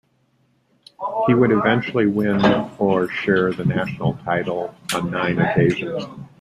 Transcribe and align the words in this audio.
He 1.27 1.35
would 1.35 1.51
eventually 1.51 2.07
win 2.07 2.43
or 2.79 3.07
share 3.07 3.53
the 3.53 3.65
national 3.65 4.15
title 4.25 4.73
on 4.95 5.11
nine 5.11 5.37
occasions. 5.37 6.05